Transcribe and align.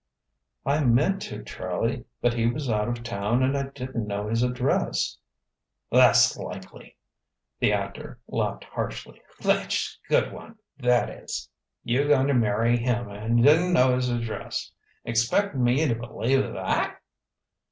_""I 0.71 0.83
meant 0.83 1.21
to, 1.29 1.43
Charlie, 1.43 2.05
but 2.23 2.33
he 2.33 2.47
was 2.47 2.67
out 2.71 2.87
of 2.87 3.03
town 3.03 3.43
and 3.43 3.55
I 3.55 3.67
didn't 3.67 4.07
know 4.07 4.29
his 4.29 4.41
address." 4.41 5.19
"That's 5.91 6.35
likely!" 6.37 6.95
The 7.59 7.71
actor 7.73 8.19
laughed 8.27 8.63
harshly. 8.63 9.21
"Tha'sh 9.41 9.99
good 10.09 10.33
one, 10.33 10.55
that 10.79 11.11
is! 11.11 11.49
You 11.83 12.07
going 12.07 12.25
to 12.29 12.33
marry 12.33 12.77
him, 12.77 13.09
and 13.11 13.43
didn't 13.43 13.73
know 13.73 13.93
his 13.93 14.09
address. 14.09 14.71
Expect 15.05 15.53
me 15.55 15.87
to 15.87 15.93
believe 15.93 16.51
that?" 16.51 16.97